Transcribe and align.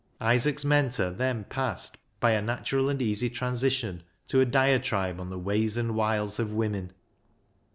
Isaac's 0.19 0.65
mentor 0.65 1.11
then 1.11 1.43
passed 1.43 1.95
by 2.19 2.31
a 2.31 2.41
natural 2.41 2.89
and 2.89 2.99
easy 2.99 3.29
transition 3.29 4.01
to 4.29 4.41
a 4.41 4.45
diatribe 4.47 5.19
on 5.19 5.29
the 5.29 5.37
ways 5.37 5.77
and 5.77 5.93
wiles 5.93 6.39
of 6.39 6.51
women. 6.51 6.91